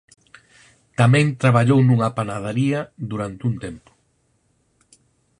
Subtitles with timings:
[0.99, 2.79] Tamén traballou nunha panadaría
[3.11, 3.91] durante un tempo.